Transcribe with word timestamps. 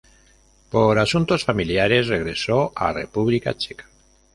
Por 0.71 0.97
asuntos 0.97 1.45
familiares 1.45 2.07
regresó 2.07 2.71
a 2.75 2.91
República 2.91 3.55
Checa. 3.55 3.85